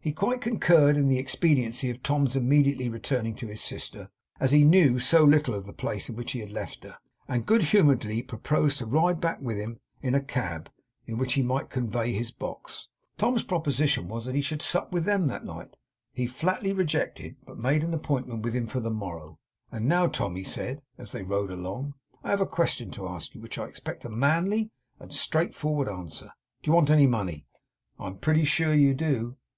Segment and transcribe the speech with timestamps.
[0.00, 4.64] He quite concurred in the expediency of Tom's immediately returning to his sister, as he
[4.64, 8.22] knew so little of the place in which he had left her, and good humouredly
[8.22, 10.70] proposed to ride back with him in a cab,
[11.06, 12.88] in which he might convey his box.
[13.16, 15.74] Tom's proposition that he should sup with them that night,
[16.12, 19.38] he flatly rejected, but made an appointment with him for the morrow.
[19.70, 23.34] 'And now Tom,' he said, as they rode along, 'I have a question to ask
[23.34, 24.70] you to which I expect a manly
[25.00, 26.30] and straightforward answer.
[26.62, 27.46] Do you want any money?
[27.98, 29.38] I am pretty sure you do.